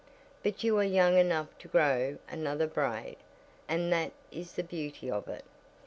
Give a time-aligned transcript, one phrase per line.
[0.41, 3.17] But you are young enough to grow another braid,
[3.67, 5.45] and that is the beauty of it.